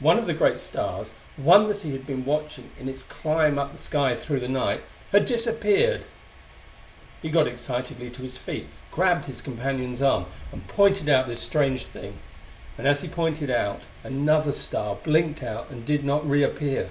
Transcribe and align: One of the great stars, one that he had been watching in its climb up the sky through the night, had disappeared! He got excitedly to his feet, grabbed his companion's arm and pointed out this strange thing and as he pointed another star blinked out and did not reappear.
One 0.00 0.18
of 0.18 0.26
the 0.26 0.34
great 0.34 0.58
stars, 0.58 1.12
one 1.38 1.66
that 1.68 1.80
he 1.80 1.92
had 1.92 2.06
been 2.06 2.26
watching 2.26 2.68
in 2.78 2.90
its 2.90 3.04
climb 3.04 3.58
up 3.58 3.72
the 3.72 3.78
sky 3.78 4.14
through 4.14 4.40
the 4.40 4.46
night, 4.46 4.82
had 5.12 5.24
disappeared! 5.24 6.04
He 7.22 7.30
got 7.30 7.46
excitedly 7.46 8.10
to 8.10 8.20
his 8.22 8.36
feet, 8.36 8.66
grabbed 8.90 9.24
his 9.24 9.40
companion's 9.40 10.02
arm 10.02 10.26
and 10.52 10.68
pointed 10.68 11.08
out 11.08 11.26
this 11.26 11.40
strange 11.40 11.86
thing 11.86 12.18
and 12.76 12.86
as 12.86 13.00
he 13.00 13.08
pointed 13.08 13.48
another 14.04 14.52
star 14.52 14.96
blinked 14.96 15.42
out 15.42 15.70
and 15.70 15.86
did 15.86 16.04
not 16.04 16.28
reappear. 16.28 16.90